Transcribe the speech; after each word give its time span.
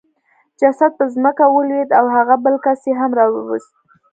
جسد 0.59 0.91
په 0.99 1.05
ځمکه 1.13 1.43
ولوېد 1.49 1.89
او 1.99 2.05
هغه 2.15 2.35
بل 2.45 2.55
کس 2.65 2.79
یې 2.89 2.93
هم 3.01 3.11
راوست 3.19 3.71